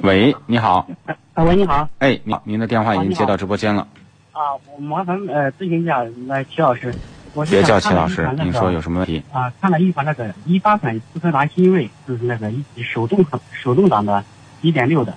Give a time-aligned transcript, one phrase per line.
[0.00, 0.88] 喂，你好。
[1.34, 1.88] 啊，喂，你好。
[1.98, 3.86] 哎，你好，您的电话已经接到直播间了。
[4.32, 6.94] 啊，我麻烦呃咨询一下那齐老师。
[7.34, 9.22] 我别叫齐老师，您说有什么问题？
[9.32, 14.24] 啊，看了一款那个一八款斯柯达新锐，就是那个一手动手动挡的，
[14.60, 15.14] 一点六的，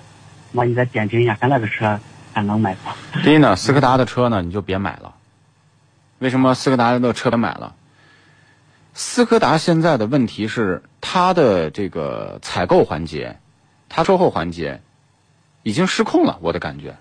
[0.52, 1.98] 那你再点评一下，看那个车
[2.32, 2.94] 还能买吗？
[3.22, 5.14] 第一呢，斯柯达的车呢你就别买了。
[6.18, 7.74] 为什么斯柯达的车别买了？
[8.94, 13.38] 斯柯达现在的问题是它的这个采购环节，
[13.88, 14.82] 它售后环节
[15.62, 16.96] 已经失控了，我的感觉。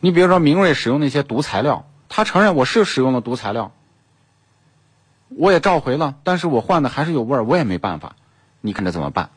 [0.00, 1.86] 你比如说明锐使用那些毒材料。
[2.08, 3.72] 他承认我是使用了毒材料，
[5.28, 8.14] 我也召回了，但是我换的还是有味儿，我也没办法，
[8.60, 9.28] 你看这怎么办？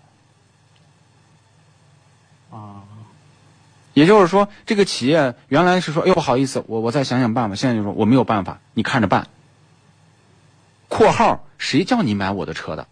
[2.51, 2.83] 啊，
[3.95, 9.27] 也就是说，这个企业原来是说，哎呦不好意思，我我再想想办法，现在就说我没有办法，你看着办。
[10.87, 12.87] 括号谁叫你买我的车的？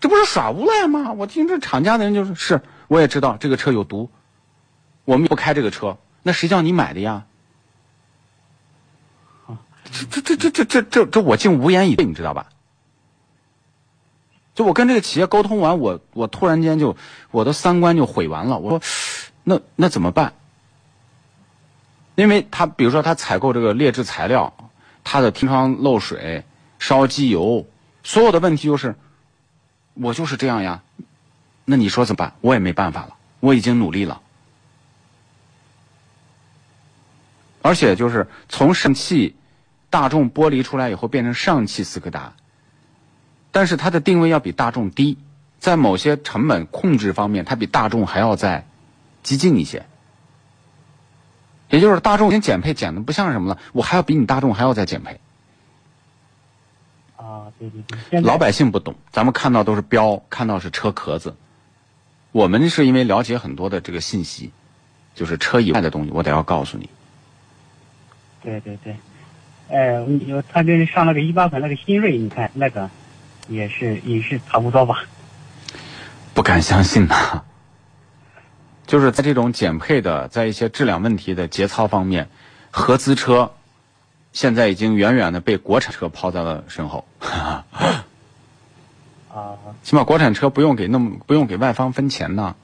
[0.00, 1.12] 这不是耍无赖吗？
[1.12, 4.10] 我听这厂家的人就是，是我也知道这个车有毒，
[5.04, 7.24] 我们不开这个车，那谁叫你买的呀？
[10.10, 12.46] 这这这这这这这我竟无言以对，你知道吧？
[14.54, 16.96] 就我跟这个企业沟通完，我我突然间就
[17.30, 18.58] 我的三观就毁完了。
[18.58, 18.80] 我说，
[19.44, 20.34] 那那怎么办？
[22.16, 24.52] 因为他比如说他采购这个劣质材料，
[25.04, 26.44] 他的天窗漏水、
[26.78, 27.64] 烧机油，
[28.02, 28.96] 所有的问题就是，
[30.00, 30.82] 我就是这样呀。
[31.64, 32.34] 那你说怎么办？
[32.40, 34.20] 我也没办法了，我已经努力了，
[37.62, 39.34] 而且就是从上汽。
[39.90, 42.34] 大众剥离出来以后变成上汽斯柯达，
[43.50, 45.16] 但是它的定位要比大众低，
[45.60, 48.66] 在某些成本控制方面，它比大众还要再
[49.22, 49.86] 激进一些。
[51.70, 55.18] 也就是大众已经减配减的不像什么了，我还要比你大众还要再减配。
[57.18, 58.20] 啊，对对对。
[58.20, 61.34] 老百姓不懂，咱们看到都是标，看到是车壳子。
[62.32, 64.52] 我们是因为了解很多的这个信息，
[65.14, 66.88] 就是车以外的东西，我得要告诉你。
[68.42, 68.96] 对对对。
[69.68, 72.88] 哎，有他跟上那个一八款那个新锐，你看那个
[73.48, 75.04] 也是也是差不多吧？
[76.32, 77.42] 不敢相信呐！
[78.86, 82.28] 就是在这种减配的，在一些质量问题的节操方面，
[82.70, 83.52] 合资车
[84.38, 87.04] 现在已经远远的被国产车抛在了身后。
[89.34, 92.54] 啊，起码国产车不用给那么不用给外方分钱呢。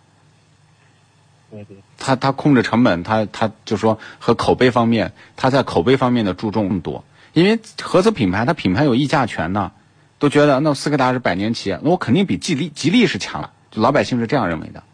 [1.50, 1.76] 对对。
[1.98, 7.02] 他他控制成本，他他就说和口碑方面，他在口碑方面的注重更多。
[7.32, 9.72] 因为合资品牌，它品牌有议价权呢，
[10.20, 13.50] 都觉得那斯柯达是百年企业，那我肯定比吉利吉利是强了。
[13.72, 14.84] 就老百姓是这样认为的。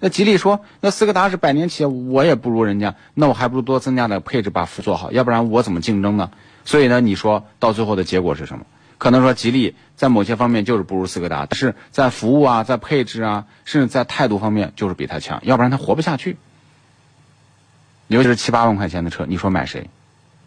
[0.00, 6.30] 那吉利说，那斯柯达是百年企业，我也不如人家，那我还不如多增加点配置，把服务做好，要不然我怎么竞争呢？
[6.64, 8.64] 所以呢，你说到最后的结果是什么？
[8.98, 16.36] 可能说吉利在某些方面就是不如斯柯达，但是在服务啊，在配置啊，甚至在态度方面就是比它强，要不然它活不下去。
[18.08, 19.88] 尤其是七八万块钱的车，你说买谁？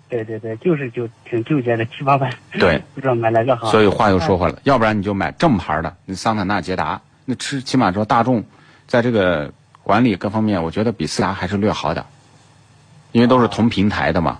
[0.09, 2.31] 对对对，就是就挺纠结的，七八万。
[2.51, 3.71] 对， 不知道买哪个好。
[3.71, 8.43] 所以话又说回来了，要不然你就买正牌的，那桑塔纳、捷达，那吃起码说大众，
[8.87, 9.51] 在这个
[9.81, 12.05] 管理各方面，我觉得比斯柯达还是略好点，
[13.11, 14.39] 因为都是同平台的嘛，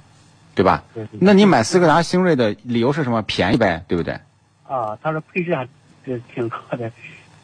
[0.56, 0.84] 对吧？
[1.12, 3.22] 那你买斯柯达星锐的理由是什么？
[3.24, 4.14] 便宜呗，对不对？
[4.68, 5.68] 啊，他说配置还
[6.06, 6.92] 是挺高的，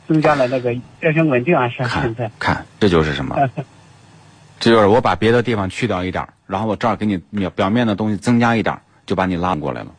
[0.08, 3.36] 增加了那个车身稳定啊，是看看，这就是什么？
[4.60, 9.92] 这就是我把别的地方去掉一点然后我这儿给你表表面的东西增加一点就把你拉过来了。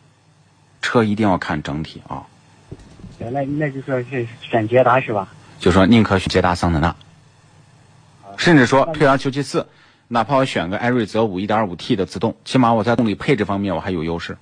[0.82, 2.26] 车一定要看整体啊。
[3.18, 5.28] 那那就说是选捷达是吧？
[5.60, 6.96] 就说宁可选捷达桑塔纳，
[8.38, 9.66] 甚至说退而求其次，
[10.08, 14.38] 哪怕我选个艾瑞泽五 1.5T 的自动，起码我在动力配置方面我还有优势。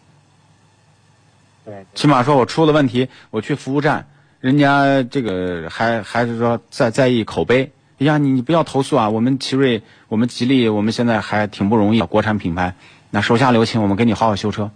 [1.65, 1.85] 对。
[1.95, 4.07] 起码说我出了问题，我去服务站，
[4.41, 7.73] 人家这个还还是说在在意口碑。
[7.99, 9.11] 哎呀，你你不要投诉啊！
[9.11, 12.77] 我们奇瑞，我们吉利，我们现在还挺不容易，国产品牌，
[13.11, 14.71] 那手下留情，我们给你好好修车。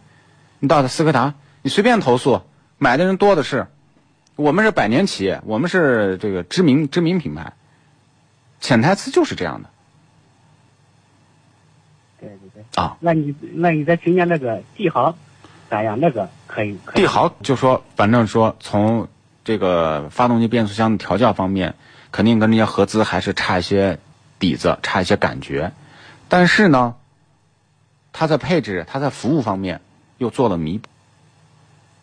[0.58, 2.42] 你到斯柯达，你随便投诉，
[2.78, 3.68] 买的人多的是。
[4.42, 7.52] 我们是百年企业，我们是这个知名知名品牌，
[8.60, 9.70] 潜台词就是这样的。
[12.20, 12.64] 对对对。
[12.82, 15.16] 啊，那你那你再评价那个帝豪
[15.70, 15.98] 咋样？
[16.00, 16.78] 那个可以。
[16.94, 19.08] 帝豪就说，反正说从
[19.44, 21.74] 这个发动机、变速箱的调教方面。
[22.12, 23.98] 肯定跟那些合资还是差一些
[24.38, 25.72] 底子，差一些感觉，
[26.28, 26.94] 但是呢，
[28.12, 29.80] 它在配置、它在服务方面
[30.18, 30.90] 又做了弥补，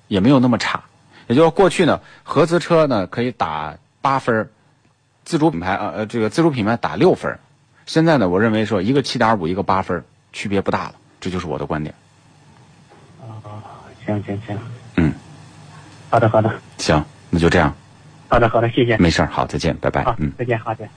[0.08, 0.86] 也没有那么差。
[1.30, 4.50] 也就是过去呢，合资车呢可以打八分，
[5.24, 7.38] 自主品牌呃呃这个自主品牌打六分，
[7.86, 10.04] 现在呢，我认为说一个七点五，一个八分，
[10.34, 11.94] 区别不大了，这就是我的观点。
[13.22, 13.30] 啊，
[14.04, 14.58] 行行行，
[14.96, 15.14] 嗯，
[16.10, 17.72] 好的好的，行，那就这样。
[18.28, 18.98] 好的，好的，谢谢。
[18.98, 20.34] 没事儿，好，再见，拜拜好，嗯。
[20.36, 20.88] 再见，好的。